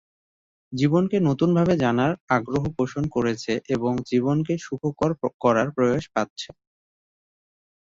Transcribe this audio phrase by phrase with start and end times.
[0.73, 5.11] জীবনকে নতুনভাবে জানার আগ্রহ পোষণ করছে এবং জীবনকে সুখকর
[5.43, 6.49] করার প্রয়াস পাচ্ছে।